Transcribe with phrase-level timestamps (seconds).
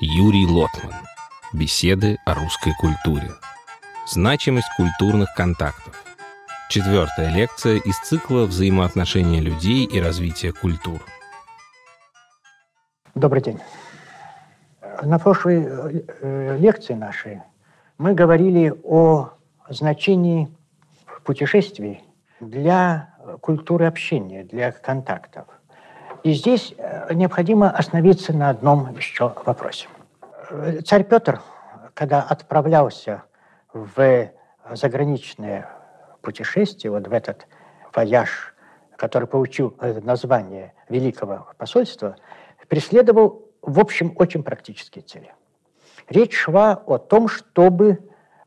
[0.00, 0.92] Юрий Лотман.
[1.52, 3.30] Беседы о русской культуре.
[4.08, 6.04] Значимость культурных контактов.
[6.68, 11.00] Четвертая лекция из цикла «Взаимоотношения людей и развитие культур».
[13.14, 13.60] Добрый день.
[15.00, 17.42] На прошлой э, лекции нашей
[17.96, 19.30] мы говорили о
[19.68, 20.48] значении
[21.22, 22.02] путешествий
[22.40, 25.46] для культуры общения, для контактов.
[26.24, 29.88] И здесь э, необходимо остановиться на одном еще вопросе.
[30.86, 31.42] Царь Петр,
[31.92, 33.24] когда отправлялся
[33.74, 34.30] в
[34.72, 35.68] заграничное
[36.22, 37.46] путешествие, вот в этот
[37.94, 38.54] вояж,
[38.96, 42.16] который получил название Великого посольства,
[42.68, 45.34] преследовал, в общем, очень практические цели.
[46.08, 47.98] Речь шла о том, чтобы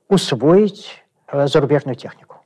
[0.08, 2.38] усвоить э, зарубежную технику.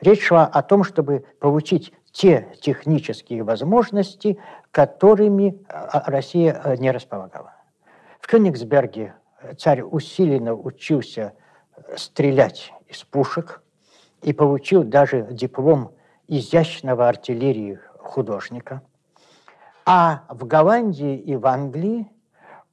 [0.00, 4.38] Речь шла о том, чтобы получить те технические возможности,
[4.70, 7.52] которыми а, а, Россия э, не располагала.
[8.20, 9.14] В Кёнигсберге
[9.58, 11.34] царь усиленно учился
[11.76, 13.62] э, стрелять из пушек
[14.22, 15.92] и получил даже диплом
[16.26, 18.80] изящного артиллерии художника.
[19.84, 22.10] А в Голландии и в Англии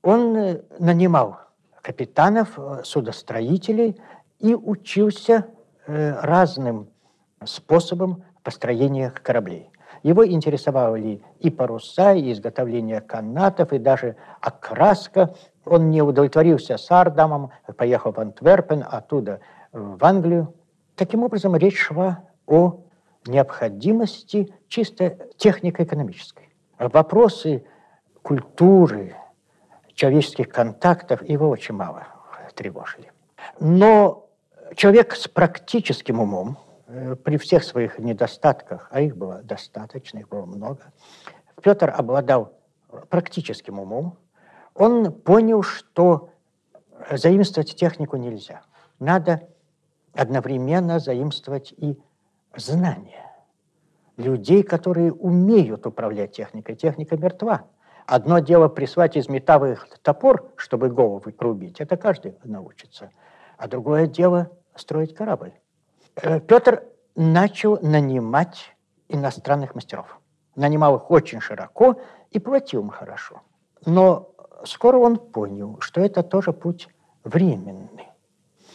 [0.02, 1.40] он э, нанимал
[1.82, 4.00] капитанов, судостроителей
[4.40, 5.48] и учился
[5.86, 6.88] разным
[7.44, 9.70] способом построения кораблей.
[10.04, 15.34] Его интересовали и паруса, и изготовление канатов, и даже окраска.
[15.66, 19.40] Он не удовлетворился Сардамом, поехал в Антверпен, оттуда
[19.72, 20.54] в Англию.
[20.96, 22.82] Таким образом, речь шла о
[23.26, 26.50] необходимости чисто технико-экономической.
[26.78, 27.64] Вопросы
[28.22, 29.16] культуры,
[29.94, 32.08] человеческих контактов его очень мало
[32.56, 33.12] тревожили.
[33.60, 34.28] Но
[34.76, 36.58] человек с практическим умом,
[37.24, 40.92] при всех своих недостатках, а их было достаточно, их было много,
[41.62, 42.54] Петр обладал
[43.10, 44.18] практическим умом.
[44.76, 46.30] Он понял, что
[47.12, 48.64] заимствовать технику нельзя.
[49.00, 49.48] Надо
[50.14, 51.98] одновременно заимствовать и
[52.56, 53.32] знания
[54.18, 56.76] людей, которые умеют управлять техникой.
[56.76, 57.66] Техника мертва.
[58.06, 63.12] Одно дело прислать из металла топор, чтобы голову рубить, это каждый научится.
[63.58, 65.54] А другое дело строить корабль.
[66.16, 66.84] Э, Петр
[67.16, 68.76] начал нанимать
[69.08, 70.20] иностранных мастеров.
[70.56, 72.00] Нанимал их очень широко
[72.32, 73.42] и платил им хорошо.
[73.86, 74.34] Но
[74.66, 76.90] скоро он понял, что это тоже путь
[77.24, 78.10] временный.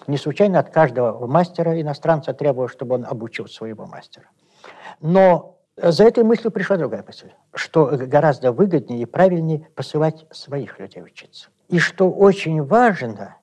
[0.06, 4.26] Не случайно от каждого мастера иностранца требовалось, чтобы он обучил своего мастера.
[5.00, 11.02] Но за этой мыслью пришла другая мысль, что гораздо выгоднее и правильнее посылать своих людей
[11.02, 11.50] учиться.
[11.68, 13.36] И что очень важно,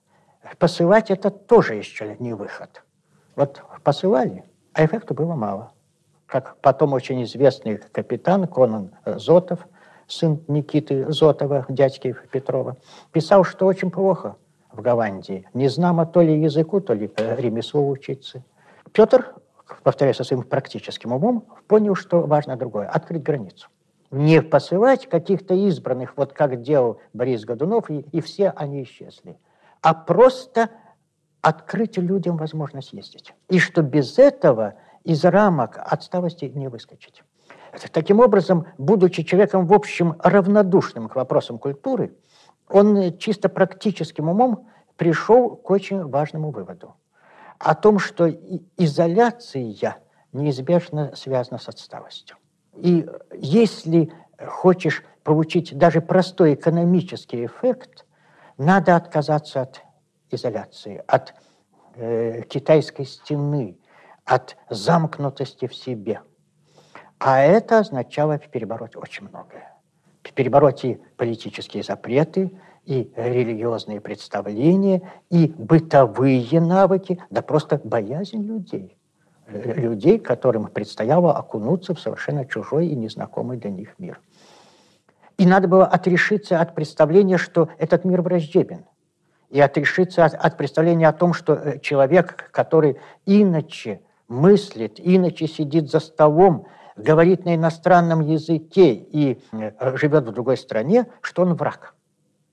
[0.57, 2.84] посылать это тоже еще не выход.
[3.35, 5.71] Вот посылали, а эффекта было мало.
[6.25, 9.67] Как потом очень известный капитан Конан Зотов,
[10.07, 12.77] сын Никиты Зотова, дядьки Петрова,
[13.11, 14.35] писал, что очень плохо
[14.71, 15.47] в Голландии.
[15.53, 18.43] Не знамо то ли языку, то ли э, ремеслу учиться.
[18.91, 19.35] Петр,
[19.83, 23.69] повторяю, со своим практическим умом, понял, что важно другое– открыть границу.
[24.11, 29.37] Не посылать каких-то избранных, вот как делал Борис Годунов, и, и все они исчезли,
[29.81, 30.69] а просто
[31.45, 33.35] открыть людям возможность ездить.
[33.49, 34.73] И что без этого
[35.03, 37.23] из рамок отсталости не выскочить.
[37.91, 42.15] Таким образом, будучи человеком, в общем, равнодушным к вопросам культуры,
[42.67, 46.95] он чисто практическим умом пришел к очень важному выводу.
[47.59, 48.27] О том, что
[48.77, 50.01] изоляция
[50.33, 52.37] неизбежно связана с отсталостью.
[52.75, 54.11] И если
[54.47, 58.07] хочешь получить даже простой экономический эффект,
[58.57, 59.84] надо отказаться от
[60.35, 61.33] изоляции, от
[61.95, 63.77] э, китайской стены,
[64.25, 66.21] от замкнутости в себе.
[67.19, 69.73] А это означало перебороть очень многое.
[70.33, 72.51] Перебороть и политические запреты,
[72.85, 78.97] и религиозные представления, и бытовые навыки, да просто боязнь людей.
[79.47, 84.19] Э, людей, которым предстояло окунуться в совершенно чужой и незнакомый для них мир.
[85.37, 88.85] И надо было отрешиться от представления, что этот мир враждебен–
[89.49, 95.89] и отрешиться от, от представления о том, что э, человек, который иначе мыслит, иначе сидит
[95.89, 101.95] за столом, говорит на иностранном языке и э, живет в другой стране, что он враг.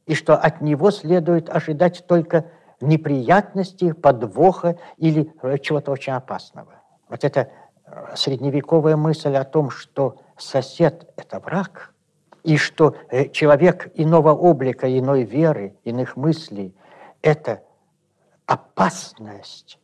[0.06, 2.46] И что от него следует ожидать только
[2.80, 6.74] неприятностей, подвоха или э, чего-то очень опасного.
[7.08, 7.50] Вот эта
[8.14, 11.92] средневековая мысль о том, что сосед– это враг,
[12.42, 12.96] и что
[13.32, 16.74] человек иного облика, иной веры, иных мыслей
[17.22, 17.62] это
[18.46, 19.78] опасность,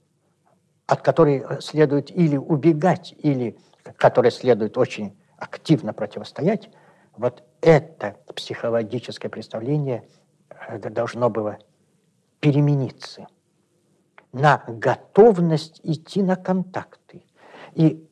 [0.87, 3.57] от которой следует или убегать, или
[3.97, 6.71] которой следует очень активно противостоять,
[7.17, 10.09] вот это психологическое представление
[10.79, 11.59] должно было
[12.41, 13.27] перемениться
[14.33, 17.25] на готовность идти на контакты.
[17.75, 18.09] И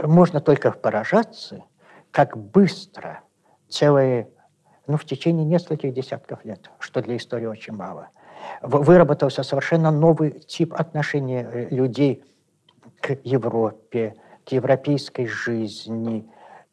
[0.00, 1.64] можно только поражаться,
[2.10, 3.22] как быстро
[3.68, 4.30] целые,
[4.86, 8.10] ну, в течение нескольких десятков лет, что для истории очень мало,
[8.62, 12.24] выработался совершенно новый тип отношения э, людей
[13.00, 14.14] к Европе,
[14.44, 16.28] к европейской жизни.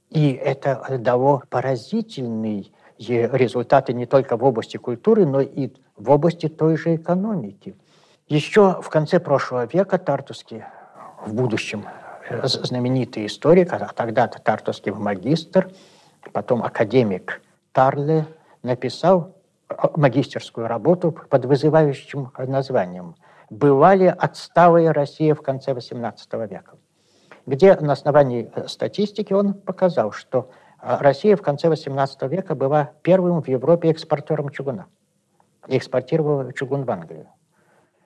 [0.10, 2.66] И это дало поразительные
[2.98, 7.76] результаты не только в области культуры, но и в области той же экономики.
[8.28, 10.64] Еще в конце прошлого века Тартуский,
[11.26, 11.86] в будущем
[12.30, 15.70] э, знаменитый историк, а тогда-то Тартуский магистр,
[16.34, 17.42] потом академик
[17.72, 18.26] Тарле,
[18.64, 19.37] написал э,
[19.96, 23.16] магистерскую работу под вызывающим названием
[23.50, 26.78] «Была ли отсталая Россия в конце XVIII века?»,
[27.46, 30.50] где на основании э, статистики он показал, что
[30.82, 34.88] Россия в конце XVIII века была первым в Европе экспортером чугуна
[35.68, 37.28] и экспортировала чугун в Англию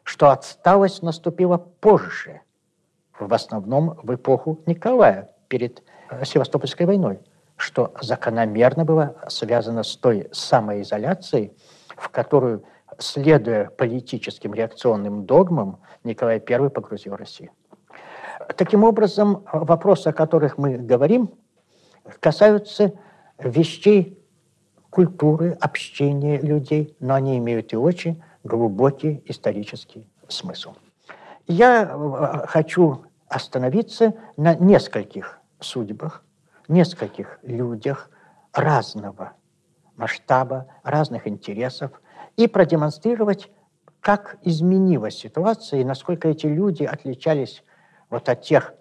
[0.04, 2.42] что отсталость наступила позже,
[3.20, 7.20] в основном в эпоху Николая, перед э, Севастопольской войной,
[7.62, 11.54] что закономерно было связано с той самоизоляцией,
[11.96, 12.64] в которую,
[12.98, 17.52] следуя политическим реакционным догмам, Николай I погрузил Россию.
[18.58, 21.30] Таким образом, вопросы, о которых мы говорим,
[22.20, 22.94] касаются
[23.38, 24.18] вещей
[24.90, 30.74] культуры, общения людей, но они имеют и очень глубокий исторический смысл.
[31.48, 36.24] Я э, хочу остановиться на нескольких судьбах,
[36.68, 38.10] нескольких людях
[38.54, 39.34] разного
[39.96, 41.92] масштаба, разных интересов
[42.38, 43.52] и продемонстрировать,
[44.00, 47.64] как изменилась ситуация и насколько эти люди отличались
[48.10, 48.74] вот от тех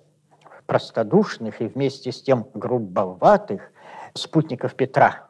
[0.67, 3.73] простодушных и вместе с тем грубоватых
[4.15, 5.29] спутников Петра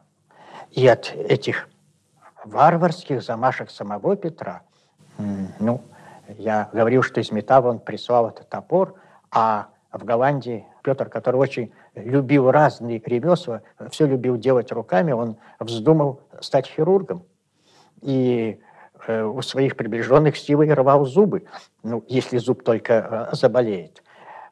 [0.71, 1.69] и от этих
[2.45, 4.63] варварских замашек самого Петра.
[5.59, 5.83] Ну,
[6.39, 8.95] я говорил, что из Метава он прислал этот топор,
[9.31, 11.73] а в Голландии Петр, который очень
[12.05, 17.25] любил разные ремесла, все любил делать руками, он вздумал стать хирургом.
[18.03, 18.61] И
[19.07, 21.45] э, у своих приближенных силой рвал зубы,
[21.83, 24.03] ну, если зуб только э, заболеет.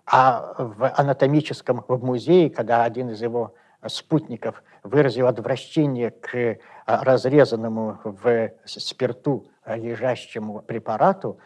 [0.07, 3.55] А в анатомическом в музее, когда один из его
[3.87, 11.39] спутников выразил отвращение к разрезанному в спирту лежащему препарату,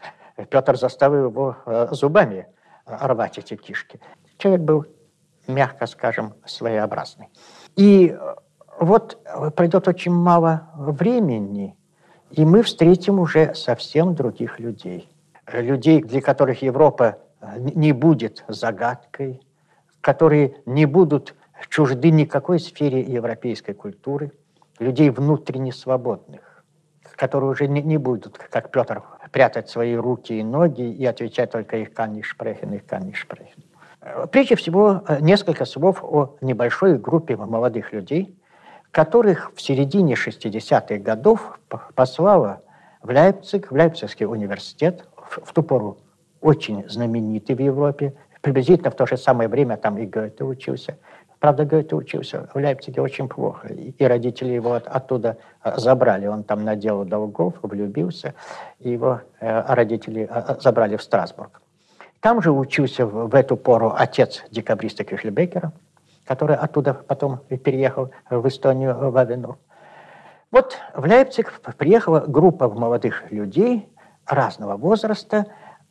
[0.49, 2.47] Петр заставил его э, зубами
[2.85, 3.99] рвать эти кишки.
[4.37, 4.85] Человек был,
[5.47, 7.29] мягко скажем, своеобразный.
[7.75, 8.17] И
[8.79, 9.17] вот
[9.55, 11.75] пройдет очень мало времени,
[12.31, 15.09] и мы встретим уже совсем других людей.
[15.51, 17.19] Людей, для которых Европа
[17.57, 19.41] не будет загадкой,
[20.01, 21.35] которые не будут
[21.69, 24.31] чужды никакой сфере европейской культуры,
[24.79, 26.63] людей внутренне свободных,
[27.15, 31.77] которые уже не, не будут, как Петр, прятать свои руки и ноги и отвечать только
[31.77, 33.62] их каннишпрехен, их каннишпрехен.
[34.31, 38.37] Прежде всего, несколько слов о небольшой группе молодых людей,
[38.91, 41.59] которых в середине 60-х годов
[41.95, 42.61] послала
[43.01, 45.97] в Лейпциг, в Лейпцигский университет, в, в ту пору
[46.41, 50.97] очень знаменитый в Европе, приблизительно в то же самое время там и Гёте учился–
[51.43, 56.25] Правда, Гёте учился в Лейпциге очень плохо, и родители его от, оттуда э, забрали.
[56.25, 58.33] Он там наделал долгов, влюбился,
[58.79, 61.61] и его э, родители э, забрали в Страсбург.
[62.23, 65.73] Там же учился в, эту пору отец декабриста Кюхельбекера,
[66.23, 69.57] который оттуда потом переехал в Эстонию, в Авену.
[70.49, 73.89] Вот в Лейпциг приехала группа молодых людей
[74.25, 75.47] разного возраста.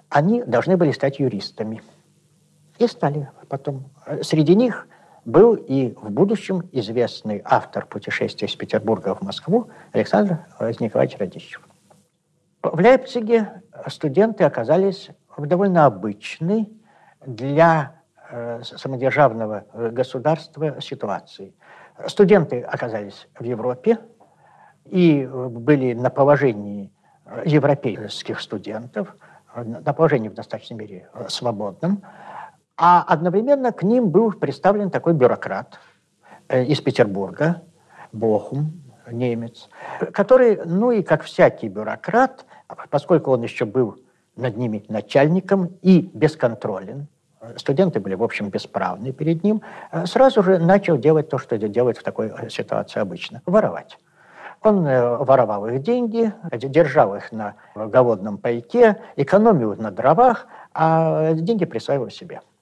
[0.09, 1.83] Они должны были стать юристами.
[2.79, 3.91] И стали потом.
[4.23, 4.89] Среди них
[5.27, 10.39] был и в будущем известный автор путешествия из Петербурга в Москву Александр
[10.81, 11.61] Николаевич Радищев.
[12.63, 16.73] В Лейпциге студенты оказались довольно обычной
[17.25, 21.55] для э, самодержавного государства ситуации.
[22.07, 23.99] Студенты оказались в Европе
[24.87, 26.93] и были на положении
[27.45, 29.15] европейских студентов,
[29.55, 32.03] на положении в достаточной мере свободном,
[32.77, 35.79] а одновременно к ним был представлен такой бюрократ
[36.49, 37.63] э, из Петербурга,
[38.13, 39.69] Бохум, немец,
[40.13, 42.45] который, ну и как всякий бюрократ,
[42.91, 43.99] поскольку он еще был
[44.37, 47.07] над ними начальником и бесконтролен,
[47.57, 51.99] студенты были, в общем, бесправны перед ним, э, сразу же начал делать то, что делает
[51.99, 53.99] в такой э, ситуации обычно– воровать.
[54.65, 62.11] Он воровал их деньги, держал их на голодном пайке, экономил на дровах, а деньги присваивал
[62.11, 62.43] себе–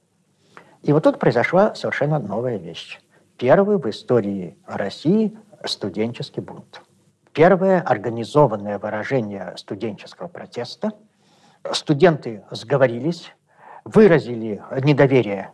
[0.83, 3.01] и вот тут произошла совершенно новая вещь.
[3.37, 6.83] Первый в истории России студенческий бунт.
[7.33, 10.93] первое организованное выражение студенческого протеста.
[11.73, 13.33] Студенты сговорились,
[13.85, 15.53] выразили недоверие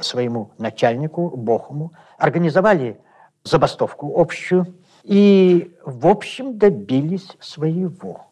[0.00, 3.00] своему начальнику, Бохуму, организовали
[3.44, 8.26] забастовку общую и, в общем, добились своего.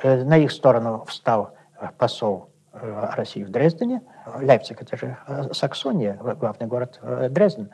[0.00, 1.54] Э, на их сторону встал
[1.98, 4.02] посол э, России в Дрездене.
[4.40, 7.70] Лейпциг– это же э, Саксония, главный город Дрезден.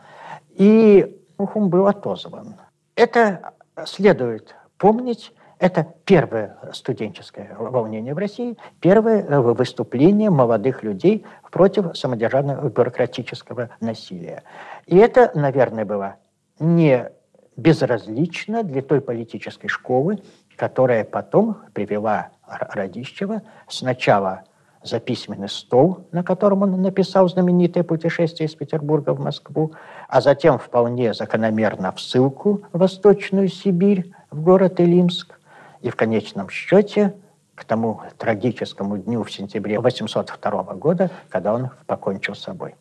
[0.50, 2.54] И Бохум был отозван.
[2.96, 3.52] Это
[3.84, 12.68] следует помнить это первое студенческое волнение в России, первое э, выступление молодых людей против самодержавного
[12.68, 14.42] бюрократического насилия.
[14.86, 16.16] И это, наверное, было
[16.58, 17.10] не
[17.56, 20.20] безразлично для той политической школы,
[20.56, 24.42] которая потом привела Радищева сначала
[24.82, 29.72] за письменный стол, на котором он написал знаменитое путешествие из Петербурга в Москву,
[30.08, 35.38] а затем вполне закономерно в ссылку в Восточную Сибирь, в город Илимск,
[35.84, 37.14] и в конечном счете
[37.54, 42.74] к тому трагическому дню в сентябре 802 года, когда он покончил с собой.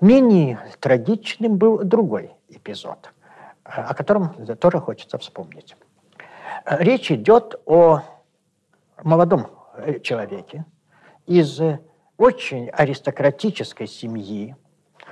[0.00, 3.12] Менее трагичным был другой эпизод,
[3.62, 5.76] о котором тоже хочется вспомнить.
[6.66, 8.02] Речь идет о
[9.04, 9.46] молодом
[10.02, 10.64] человеке
[11.26, 11.60] из
[12.18, 14.56] очень аристократической семьи,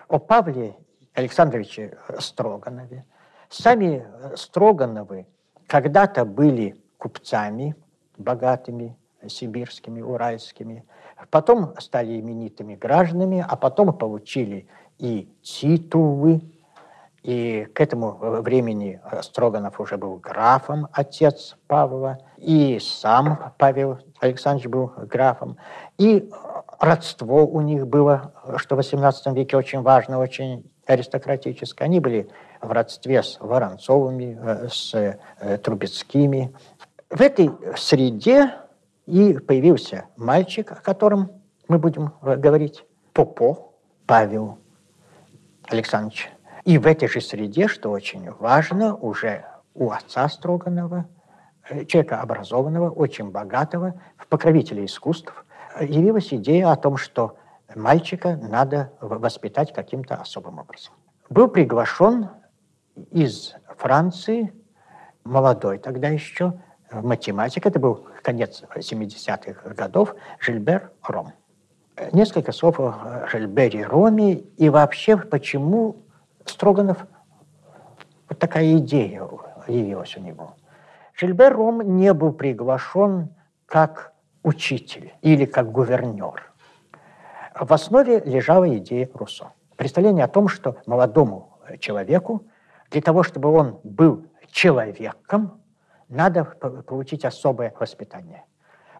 [0.09, 0.75] о Павле
[1.15, 3.05] Александровиче Строганове.
[3.49, 5.29] Сами Строгановы
[5.73, 7.75] когда-то были купцами
[8.19, 8.95] богатыми,
[9.27, 10.85] сибирскими, уральскими,
[11.31, 14.67] потом стали именитыми гражданами, а потом получили
[14.99, 16.43] и титулы,
[17.23, 24.93] и к этому времени Строганов уже был графом, отец Павла, и сам Павел Александрович был
[25.09, 25.57] графом,
[25.97, 26.31] и
[26.79, 31.87] родство у них было, что в XVIII веке очень важно, очень аристократическое.
[31.87, 32.29] Они были
[32.63, 36.55] в родстве с Воронцовыми, э, с э, Трубецкими.
[37.11, 38.55] В этой среде
[39.07, 41.33] и появился мальчик, о котором
[41.69, 43.73] мы будем э, говорить, Попо
[44.07, 44.59] Павел
[45.69, 46.31] Александрович.
[46.65, 51.07] И в этой же среде, что очень важно, уже у отца Строганова,
[51.87, 55.45] человека образованного, очень богатого, в покровителе искусств,
[55.81, 57.37] явилась идея о том, что
[57.75, 60.95] мальчика надо воспитать каким-то особым образом.
[61.29, 62.31] Был приглашен
[63.11, 64.53] из Франции,
[65.25, 66.55] молодой тогда еще,
[66.91, 71.33] математик, это был конец 70-х годов, Жильбер Ром.
[72.13, 75.97] Несколько слов о Жильбере Роме и вообще, почему
[76.45, 77.07] Строганов,
[78.29, 79.29] вот такая идея
[79.69, 80.55] явилась у него.
[81.15, 83.29] Жильбер Ром не был приглашен
[83.67, 86.53] как учитель или как гувернер.
[87.55, 89.53] В основе лежала идея Руссо.
[89.77, 92.45] Представление о том, что молодому человеку
[92.93, 95.63] для того, чтобы он был человеком,
[96.09, 98.45] надо получить особое воспитание.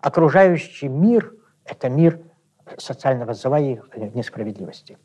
[0.01, 1.35] Окружающий мир–
[1.65, 2.21] это мир
[2.79, 3.79] социального зла и
[4.15, 4.99] несправедливости.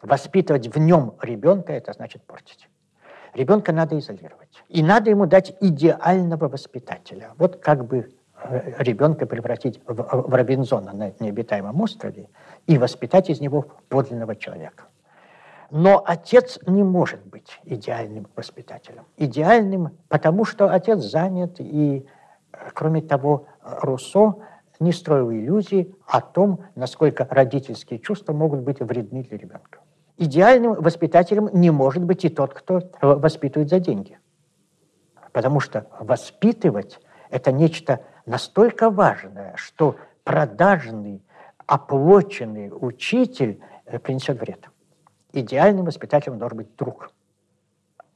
[0.00, 2.68] Воспитывать в нем ребенка– это значит портить.
[3.34, 4.64] Ребенка надо изолировать.
[4.68, 7.32] И надо ему дать идеального воспитателя.
[7.36, 8.10] Вот как бы
[8.42, 12.28] э, ребенка превратить в, в Робинзона на необитаемом острове
[12.66, 14.84] и воспитать из него подлинного человека.
[15.70, 19.04] Но отец не может быть идеальным воспитателем.
[19.16, 22.06] Идеальным, потому что отец занят, и,
[22.74, 24.36] кроме того, Руссо
[24.80, 29.80] не строил иллюзий о том, насколько родительские чувства могут быть вредны для ребенка.
[30.16, 34.18] Идеальным воспитателем не может быть и тот, кто воспитывает за деньги.
[35.32, 37.00] Потому что воспитывать–
[37.30, 41.22] это нечто настолько важное, что продажный,
[41.66, 43.60] оплоченный учитель
[44.02, 44.68] принесет вред
[45.32, 47.10] идеальным воспитателем должен быть друг.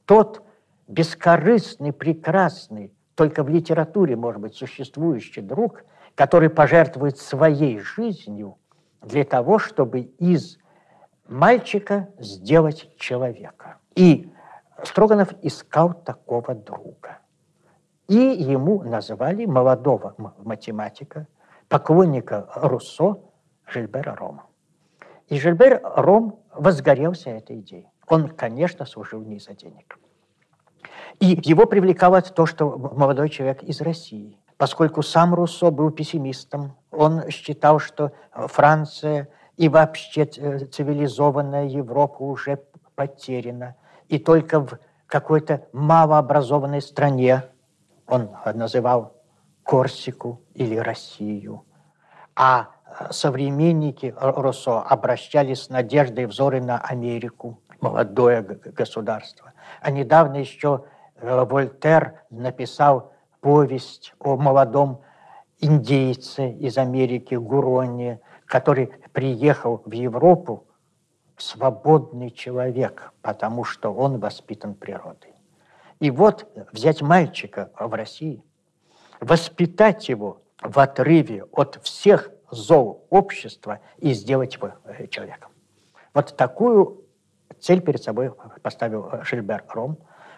[0.05, 0.43] Тот
[0.87, 5.83] бескорыстный, прекрасный, только в литературе, может быть, существующий друг,
[6.15, 8.57] который пожертвует своей жизнью
[9.01, 10.57] для того, чтобы из
[11.27, 13.77] мальчика сделать человека.
[13.95, 14.31] И
[14.83, 17.19] Строганов искал такого друга.
[18.07, 21.27] И ему называли молодого математика,
[21.69, 23.17] поклонника Руссо,
[23.65, 24.45] Жильбера Рома.
[25.27, 27.87] И Жильбер Ром возгорелся этой идеей.
[28.07, 29.97] Он, конечно, служил не за денег.
[31.19, 34.37] И его привлекало то, что молодой человек из России.
[34.57, 42.63] Поскольку сам Руссо был пессимистом, он считал, что Франция и вообще э, цивилизованная Европа уже
[42.95, 43.75] потеряна.
[44.07, 47.43] И только в какой-то малообразованной стране
[48.07, 49.15] он называл
[49.63, 51.65] Корсику или Россию.
[52.35, 52.69] А
[53.11, 59.53] современники Руссо обращались с надеждой взоры на Америку, молодое государство.
[59.81, 60.85] А недавно еще
[61.21, 65.01] Вольтер написал повесть о молодом
[65.59, 70.67] индейце из Америки Гуроне, который приехал в Европу
[71.37, 75.33] свободный человек, потому что он воспитан природой.
[75.99, 78.43] И вот взять мальчика в России,
[79.19, 85.51] воспитать его в отрыве от всех зол общества и сделать его э, человеком.
[86.13, 87.03] Вот такую
[87.59, 89.97] цель перед собой поставил Жильбер Ром,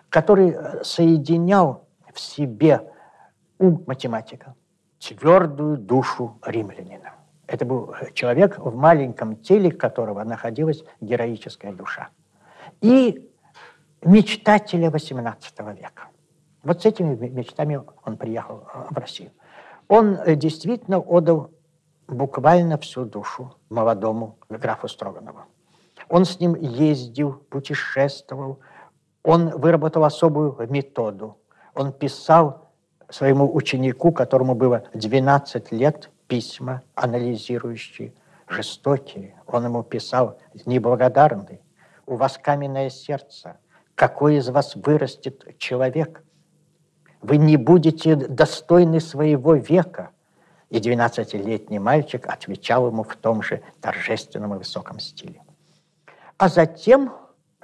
[0.10, 2.92] который э, соединял в себе
[3.60, 4.56] ум математика,
[5.00, 7.14] твердую душу римлянина.
[7.48, 12.10] Это был человек, в маленьком теле которого находилась героическая душа.
[12.82, 13.30] И
[14.04, 16.08] мечтателя XVIII века.
[16.64, 19.32] Вот с этими мечтами он приехал э, в Россию.
[19.88, 21.52] Он э, действительно отдал
[22.08, 25.42] буквально всю душу молодому графу Строганову.
[26.10, 28.60] Он с ним ездил, путешествовал,
[29.24, 31.38] он выработал особую методу.
[31.76, 32.72] Он писал
[33.10, 38.14] своему ученику, которому было 12 лет, письма, анализирующие,
[38.48, 39.36] жестокие.
[39.46, 41.62] Он ему писал, неблагодарный,
[42.06, 43.58] у вас каменное сердце,
[43.96, 46.24] какой из вас вырастет человек?
[47.22, 50.12] Вы не будете достойны своего века.
[50.70, 55.42] И 12-летний мальчик отвечал ему в том же торжественном и высоком стиле.
[56.38, 57.14] А затем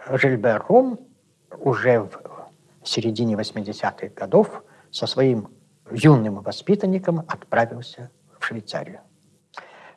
[0.10, 1.00] Жильбер Ром
[1.60, 2.10] уже в
[2.84, 5.50] середине 80-х годов со своим
[5.92, 9.02] юным воспитанником отправился в Швейцарию.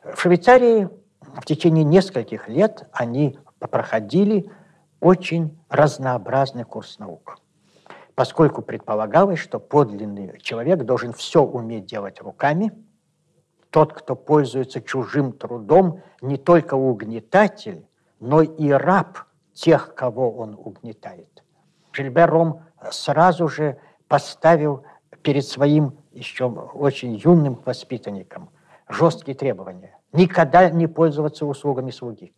[0.03, 0.89] В Швейцарии
[1.21, 4.49] в течение нескольких лет они проходили
[4.99, 7.39] очень разнообразный курс наук,
[8.15, 12.71] поскольку предполагалось, что подлинный человек должен все уметь делать руками.
[13.69, 17.85] Тот, кто пользуется чужим трудом, не только угнетатель,
[18.19, 19.19] но и раб
[19.53, 21.43] тех, кого он угнетает.
[21.91, 24.83] Жильбер Ром сразу же поставил
[25.21, 28.49] перед своим еще очень юным воспитанником
[28.87, 29.97] жесткие требования.
[30.13, 32.33] Никогда не пользоваться услугами слуги.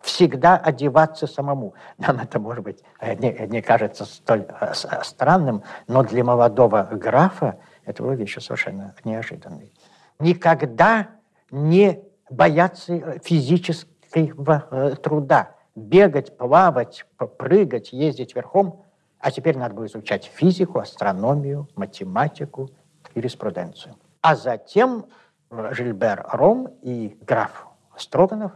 [0.00, 1.74] Всегда одеваться самому.
[1.98, 4.72] Нам это, может быть, не, не кажется столь э,
[5.02, 9.74] странным, но для молодого графа это было вещь совершенно неожиданной.
[10.20, 11.10] Никогда
[11.50, 15.54] не бояться э, физического э, труда.
[15.74, 17.06] Бегать, плавать,
[17.38, 18.84] прыгать, ездить верхом–
[19.20, 22.70] а теперь надо было изучать физику, астрономию, математику,
[23.14, 23.94] юриспруденцию.
[24.22, 25.06] А затем
[25.50, 28.52] Жильбер Ром и граф Строганов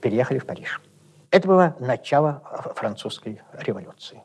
[0.00, 0.80] переехали в Париж.
[1.30, 2.42] Это было начало
[2.76, 4.22] французской революции.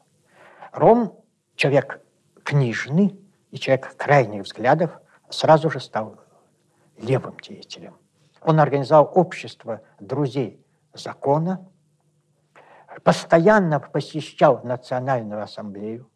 [0.71, 1.19] Ром,
[1.55, 1.99] человек
[2.43, 6.19] книжный и человек крайних взглядов, сразу же стал
[7.01, 7.95] левым деятелем.
[8.41, 11.67] Он организовал общество друзей закона,
[13.03, 16.09] постоянно посещал Национальную ассамблею,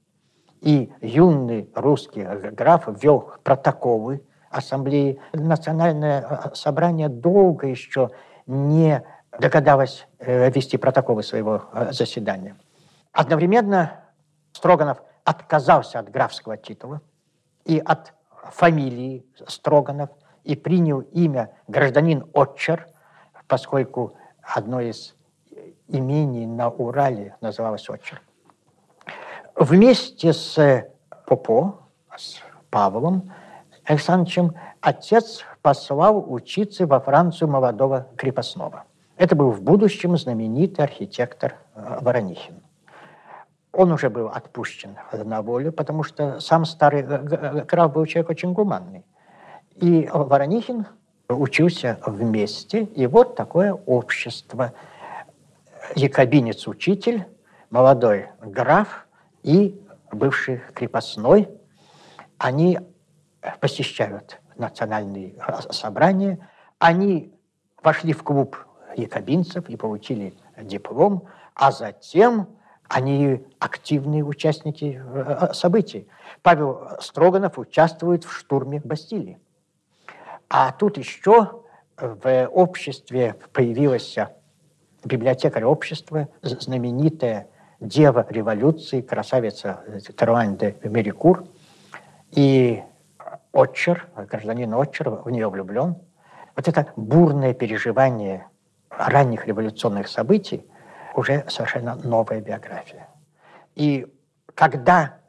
[0.62, 5.19] и юный русский граф вел протоколы ассамблеи.
[5.34, 8.10] Национальное э, собрание долго еще
[8.48, 9.04] не
[9.39, 12.56] догадалось э, вести протоколы своего э, заседания.
[13.12, 14.04] Одновременно
[14.54, 17.02] Строганов отказался от графского титула
[17.65, 18.13] и от
[18.52, 20.10] фамилии Строганов
[20.45, 22.88] и принял имя гражданин Отчер,
[23.47, 25.15] поскольку одно из
[25.88, 28.21] имений на Урале называлось Отчер.
[29.55, 30.86] Вместе с
[31.25, 31.79] Попо,
[32.15, 33.31] с Павлом
[33.84, 38.86] Александровичем, отец послал учиться во Францию молодого крепостного.
[39.17, 42.62] Это был в будущем знаменитый архитектор э, Воронихин.
[43.71, 49.05] Он уже был отпущен на волю, потому что сам старый граф был человек очень гуманный.
[49.75, 50.88] И Воронихин
[51.27, 54.73] учился вместе, и вот такое общество–
[55.95, 57.25] якобинец-учитель,
[57.69, 59.07] молодой граф
[59.43, 59.79] и
[60.11, 61.49] бывший крепостной,
[62.38, 62.79] они
[63.59, 65.35] посещают национальные
[65.69, 67.33] собрания, они
[67.83, 68.57] вошли в клуб
[68.95, 72.47] якобинцев и получили диплом, а затем
[72.88, 76.07] они активные участники э, событий.
[76.43, 79.39] Павел Строганов участвует в штурме Бастилии.
[80.49, 81.63] А тут еще
[81.97, 84.17] в обществе появилась
[85.03, 87.47] библиотекарь общества, знаменитая
[87.79, 89.84] дева революции, красавица
[90.17, 91.45] Теруань де Мерикур.
[92.31, 92.84] И
[93.51, 95.95] Отчер, гражданин Отчер, в нее влюблен.
[96.55, 98.47] Вот это бурное переживание
[98.89, 100.65] ранних революционных событий
[101.15, 103.08] уже совершенно новая биография.
[103.75, 104.08] И
[104.53, 105.19] когда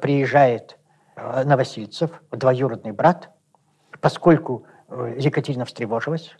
[0.00, 0.78] приезжает
[1.16, 3.30] Новосильцев, двоюродный брат,
[4.00, 4.64] поскольку
[5.16, 6.36] Екатерина встревожилась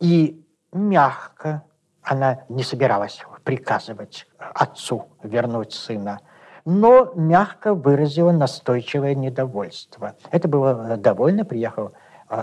[0.00, 1.62] и мягко
[2.02, 6.20] она не собиралась приказывать отцу вернуть сына.
[6.66, 10.16] но мягко выразила настойчивое недовольство.
[10.32, 11.92] Это было довольно, приехал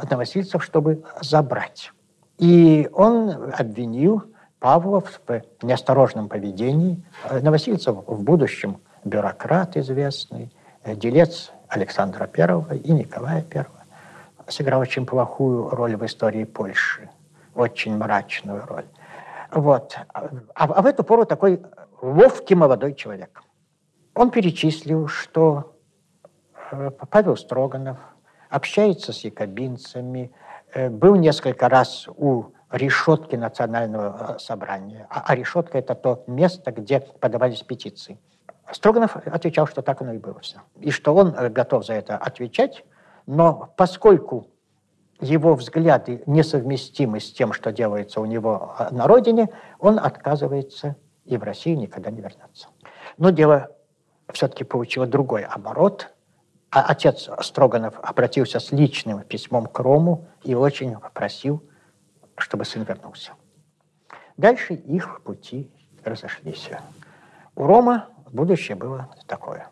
[0.10, 1.92] Новосильцев, чтобы забрать.
[2.38, 4.24] И он обвинил
[4.60, 7.04] Павла в неосторожном поведении.
[7.30, 10.54] Новосильцев в будущем бюрократ известный,
[10.86, 13.66] делец Александра I и Николая I
[14.54, 17.10] сыграл очень плохую роль в истории Польши,
[17.56, 18.86] очень мрачную роль.
[19.52, 19.98] Вот.
[20.14, 21.62] А, а в эту пору такой
[22.02, 23.42] ловкий молодой человек.
[24.16, 25.76] Он перечислил, что
[26.72, 27.98] э, Павел Строганов
[28.50, 30.32] общается с якобинцами,
[30.74, 35.08] э, был несколько раз у решетки национального э, собрания.
[35.10, 38.20] А, а решетка– это то место, где подавались петиции.
[38.72, 40.58] Строганов отвечал, что так оно и было все.
[40.80, 42.84] И что он готов за это отвечать,
[43.26, 44.48] но поскольку
[45.20, 51.38] его взгляды несовместимы с тем, что делается у него а, на родине, он отказывается и
[51.38, 52.68] в Россию никогда не вернется.
[53.18, 53.72] Но дело
[54.32, 56.10] все-таки получило другой оборот.
[56.70, 61.64] А отец Строганов обратился с личным письмом к Рому и очень попросил,
[62.36, 63.34] чтобы сын вернулся.
[64.38, 65.72] Дальше их пути
[66.04, 66.70] разошлись.
[67.56, 69.68] У Рома будущее было такое.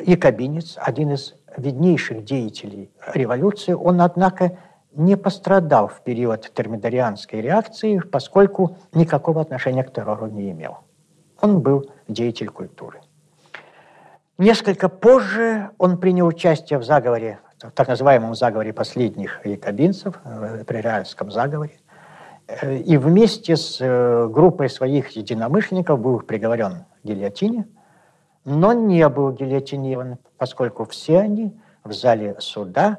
[0.00, 4.58] Якобинец, один из виднейших деятелей революции, он, однако,
[4.94, 10.78] не пострадал в период термидорианской реакции, поскольку никакого отношения к террору не имел.
[11.40, 13.00] Он был деятель культуры.
[14.38, 20.78] Несколько позже он принял участие в заговоре, в так называемом заговоре последних якобинцев, э, при
[20.78, 21.78] Реальском заговоре,
[22.48, 27.66] э, и вместе с э, группой своих единомышленников был приговорен к гильотине–
[28.44, 32.98] но не был гильотинирован, поскольку все они в зале суда,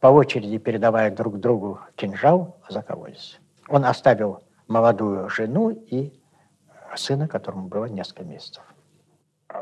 [0.00, 3.40] по очереди передавая друг другу кинжал, закололись.
[3.68, 6.12] Он оставил молодую жену и
[6.96, 8.62] сына, которому было несколько месяцев.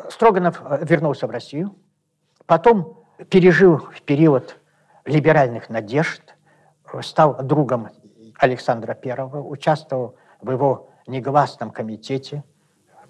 [0.09, 1.77] Строганов вернулся в Россию,
[2.47, 4.57] потом пережил период
[5.05, 6.23] либеральных надежд,
[7.03, 7.91] стал другом
[8.39, 12.43] Александра I, участвовал в его негласном комитете–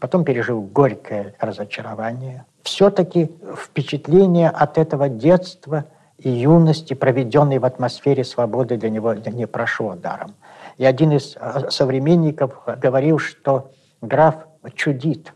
[0.01, 2.47] потом пережил горькое разочарование.
[2.63, 5.85] Все-таки впечатление от этого детства
[6.19, 10.35] и юности, проведенной в атмосфере свободы, для него не прошло даром.
[10.77, 15.33] И один из э, современников говорил, что граф чудит.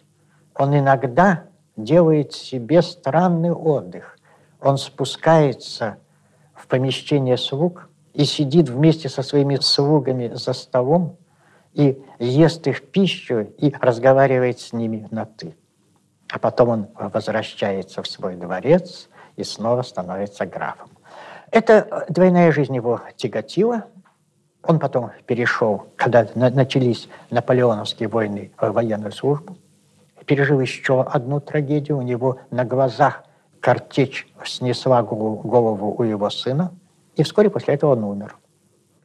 [0.54, 1.44] Он иногда
[1.76, 4.18] делает себе странный отдых.
[4.60, 5.96] Он спускается
[6.54, 11.16] в помещение слуг и сидит вместе со своими слугами за столом,
[11.74, 15.54] и ест их пищу, и разговаривает с ними на «ты».
[16.30, 20.90] А потом он возвращается в свой дворец и снова становится графом.
[21.50, 23.84] Эта двойная жизнь его тяготила.
[24.62, 29.56] Он потом перешел, когда начались наполеоновские войны, в военную службу.
[30.26, 31.98] Пережил еще одну трагедию.
[31.98, 33.24] У него на глазах
[33.60, 36.72] картечь снесла голову у его сына.
[37.14, 38.36] И вскоре после этого он умер.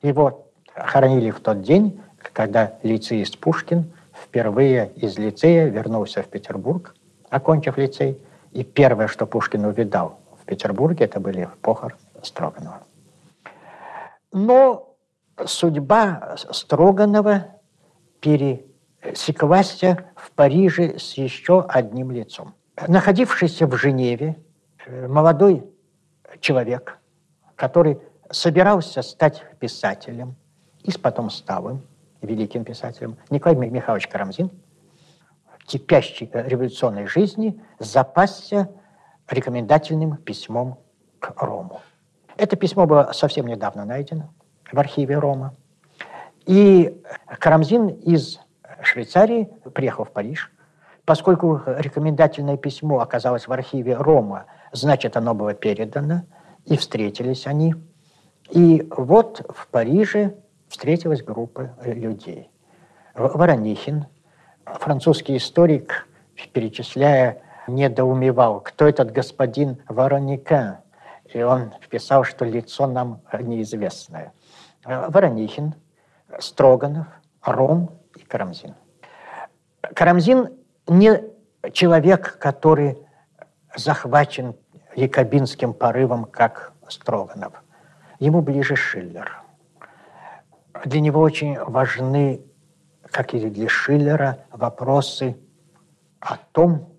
[0.02, 2.02] Его хоронили в тот день,
[2.34, 6.96] когда лицеист Пушкин впервые из лицея вернулся в Петербург,
[7.30, 8.20] окончив лицей,
[8.52, 12.84] и первое, что Пушкин увидал в Петербурге, это были похороны Строганова.
[14.32, 14.96] Но
[15.46, 17.48] судьба Строганова
[18.20, 19.82] пересеклась
[20.16, 22.54] в Париже с еще одним лицом.
[22.88, 24.38] Находившийся в Женеве
[24.86, 25.66] э, молодой
[26.40, 26.98] человек,
[27.56, 28.00] который
[28.32, 30.36] собирался стать писателем
[30.84, 31.82] и потом стал им,
[32.22, 34.52] великим писателем, Николай Михайлович Карамзин,
[35.66, 38.70] кипящей революционной жизни, запасся
[39.30, 40.80] рекомендательным письмом
[41.20, 41.82] к Рому.
[42.38, 44.34] Это письмо было совсем недавно найдено
[44.72, 45.56] в архиве Рома.
[46.46, 47.02] И
[47.40, 48.40] Карамзин из
[48.82, 50.52] Швейцарии приехал в Париж.
[51.06, 56.24] Поскольку рекомендательное письмо оказалось в архиве Рома, значит, оно было передано,
[56.66, 57.76] и встретились они.
[58.50, 60.36] И вот в Париже
[60.70, 62.50] встретилась группа людей.
[63.16, 64.06] Воронихин,
[64.66, 66.08] французский историк,
[66.54, 70.84] перечисляя, недоумевал, кто этот господин Вороника.
[71.34, 74.32] И он писал, что лицо нам неизвестное.
[74.86, 75.76] Воронихин,
[76.40, 77.08] Строганов,
[77.44, 78.76] Ром и Карамзин.
[79.82, 80.50] Карамзин
[80.88, 81.22] не
[81.74, 82.98] человек, который
[83.76, 84.56] захвачен
[84.96, 87.54] якобинским порывом, как Строганов.
[88.20, 89.44] Ему ближе Шиллер–
[90.86, 92.42] для него очень важны,
[93.12, 95.38] как и для Шиллера, вопросы
[96.20, 96.90] о том,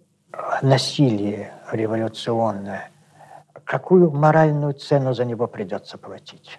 [0.62, 2.90] насилие революционное,
[3.64, 6.58] какую моральную цену за него придется платить.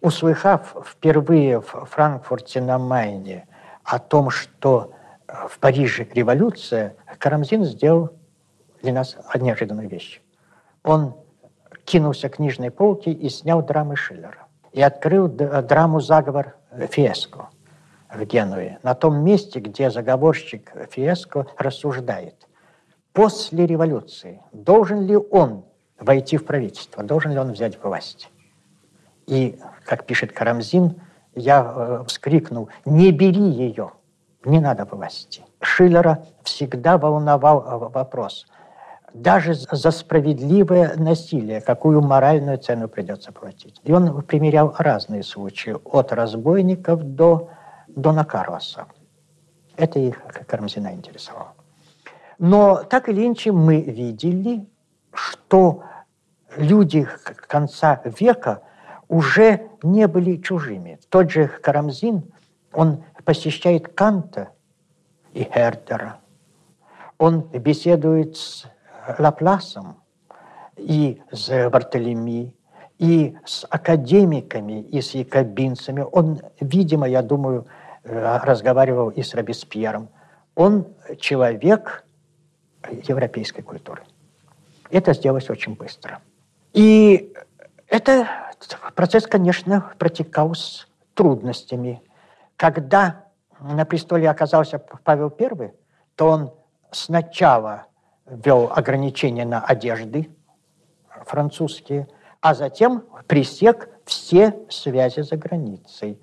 [0.00, 3.46] Услыхав впервые в Франкфурте на Майне
[3.84, 4.92] о том, что
[5.26, 8.10] в Париже революция, Карамзин сделал
[8.82, 10.20] для нас неожиданную вещь.
[10.84, 11.14] Он
[11.84, 14.47] кинулся к книжной полке и снял драмы Шиллера.
[14.72, 16.56] И открыл драму «Заговор
[16.90, 17.48] Фиеско»
[18.12, 22.46] в Генуе, на том месте, где заговорщик Фиеско рассуждает.
[23.12, 25.64] После революции должен ли он
[25.98, 28.30] войти в правительство, должен ли он взять власть?
[29.26, 31.00] И, как пишет Карамзин,
[31.34, 33.92] я э, вскрикнул, не бери ее,
[34.44, 35.42] не надо власти.
[35.60, 38.46] Шиллера всегда волновал э, вопрос,
[39.14, 43.80] даже за справедливое насилие, какую моральную цену придется платить.
[43.84, 47.50] И он примерял разные случаи, от разбойников до
[47.88, 48.86] Дона Карлоса.
[49.76, 51.54] Это их Карамзина интересовало.
[52.38, 54.66] Но так или иначе мы видели,
[55.12, 55.84] что
[56.56, 57.08] люди
[57.46, 58.62] конца века
[59.08, 60.98] уже не были чужими.
[61.08, 62.30] Тот же Карамзин,
[62.72, 64.50] он посещает Канта
[65.32, 66.18] и Хердера.
[67.18, 68.66] Он беседует с
[69.18, 70.02] Лапласом
[70.76, 72.54] и с Бартолеми,
[72.98, 76.04] и с академиками, и с якобинцами.
[76.12, 77.66] Он, видимо, я думаю,
[78.04, 80.08] э, разговаривал и с Робеспьером.
[80.54, 80.86] Он
[81.20, 82.04] человек
[82.90, 84.02] европейской культуры.
[84.90, 86.20] Это сделалось очень быстро.
[86.72, 87.32] И
[87.88, 88.28] это
[88.94, 92.02] процесс, конечно, протекал с трудностями.
[92.56, 93.24] Когда
[93.60, 95.72] на престоле оказался Павел I,
[96.16, 96.52] то он
[96.90, 97.86] сначала
[98.30, 100.30] ввел ограничения на одежды
[101.26, 102.08] французские,
[102.40, 106.20] а затем пресек все связи за границей.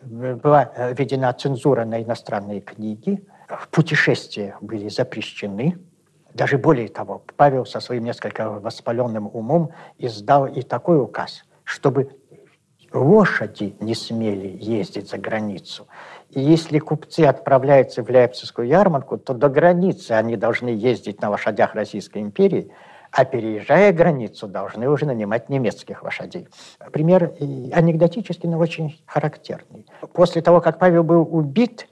[0.00, 3.26] Была введена цензура на иностранные книги,
[3.70, 5.78] путешествия были запрещены.
[6.34, 12.10] Даже более того, Павел со своим несколько воспаленным умом издал и такой указ, чтобы
[12.92, 15.88] лошади не смели ездить за границу.
[16.38, 22.18] Если купцы отправляются в Лейпцигскую ярмарку, то до границы они должны ездить на лошадях Российской
[22.18, 22.70] империи,
[23.10, 26.46] а переезжая границу, должны уже нанимать немецких лошадей.
[26.92, 27.32] Пример
[27.72, 29.84] анекдотический, но очень характерный.
[30.12, 31.88] После того, как Павел был убит,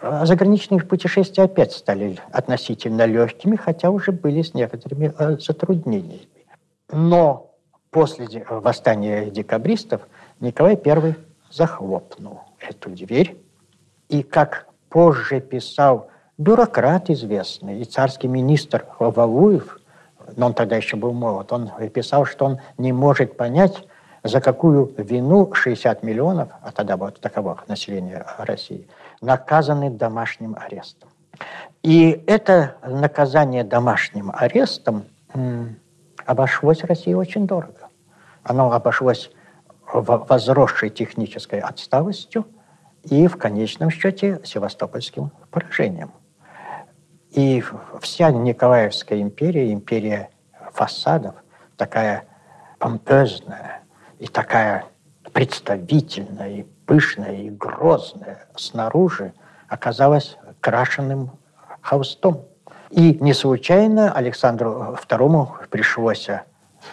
[0.00, 6.28] э, заграничные путешествия опять стали относительно легкими, хотя уже были с некоторыми э, затруднениями.
[6.90, 7.50] Но
[7.90, 10.08] после восстания декабристов
[10.38, 11.16] Николай I
[11.50, 13.36] захлопнул эту дверь.
[14.10, 19.78] И как позже писал бюрократ известный и царский министр Валуев,
[20.36, 23.86] но он тогда еще был молод, он писал, что он не может понять,
[24.24, 28.88] за какую вину 60 миллионов, а тогда вот таково население России,
[29.20, 31.08] наказаны домашним арестом.
[31.84, 35.04] И это наказание домашним арестом
[36.26, 37.88] обошлось России очень дорого.
[38.42, 39.30] Оно обошлось
[39.92, 42.44] возросшей технической отсталостью
[43.04, 46.12] и в конечном счете севастопольским поражением.
[47.30, 47.62] И
[48.00, 50.30] вся Николаевская империя, империя
[50.72, 51.36] фасадов,
[51.76, 52.24] такая
[52.78, 53.82] помпезная
[54.18, 54.84] и такая
[55.32, 59.32] представительная, и пышная, и грозная снаружи,
[59.68, 61.30] оказалась крашенным
[61.80, 62.46] холстом.
[62.90, 66.28] И не случайно Александру II пришлось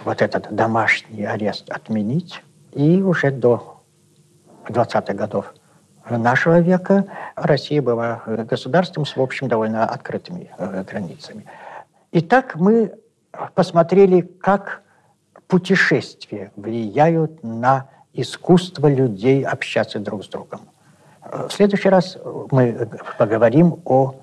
[0.04, 2.43] вот этот домашний арест отменить,
[2.74, 3.82] и уже до
[4.67, 5.54] 20-х годов
[6.10, 11.46] нашего века Россия была государством с, в общем, довольно открытыми э, границами.
[12.12, 12.93] Итак, мы
[13.54, 14.82] посмотрели, как
[15.48, 20.62] путешествия влияют на искусство людей общаться друг с другом.
[21.24, 22.17] В следующий раз
[22.52, 24.15] мы поговорим о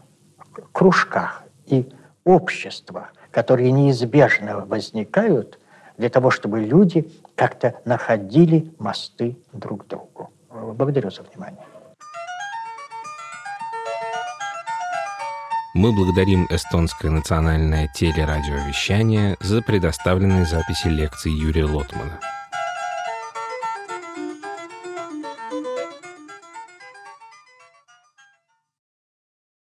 [0.73, 1.93] кружках и
[2.25, 5.59] обществах, которые неизбежно возникают
[5.99, 10.31] для того, чтобы люди как-то находили мосты друг к другу.
[10.51, 11.65] Благодарю за внимание.
[15.75, 22.21] Мы благодарим эстонское национальное телерадиовещание за предоставленные записи лекций Юрия Лотмана.